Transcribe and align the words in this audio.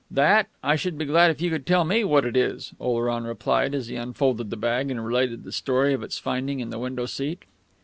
"That? 0.09 0.47
I 0.63 0.77
should 0.77 0.97
be 0.97 1.05
glad 1.05 1.29
if 1.29 1.41
you 1.43 1.51
could 1.51 1.63
tell 1.67 1.83
me 1.83 2.03
what 2.03 2.25
it 2.25 2.35
is," 2.35 2.73
Oleron 2.79 3.23
replied 3.23 3.75
as 3.75 3.85
he 3.85 3.97
unfolded 3.97 4.49
the 4.49 4.57
bag 4.57 4.89
and 4.89 5.05
related 5.05 5.43
the 5.43 5.51
story 5.51 5.93
of 5.93 6.01
its 6.01 6.17
finding 6.17 6.59
in 6.59 6.71
the 6.71 6.79
window 6.79 7.05
seat. 7.05 7.43